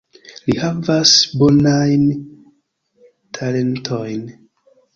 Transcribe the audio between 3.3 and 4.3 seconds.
talentojn.